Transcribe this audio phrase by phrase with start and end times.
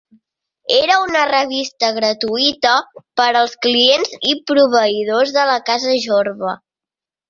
[0.77, 2.73] Era una revista gratuïta
[3.21, 6.61] per als clients i proveïdors de la Casa Jorba.